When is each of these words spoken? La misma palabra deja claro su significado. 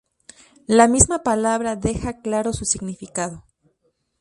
La 0.65 0.87
misma 0.87 1.21
palabra 1.21 1.75
deja 1.75 2.21
claro 2.23 2.53
su 2.53 2.65
significado. 2.65 3.45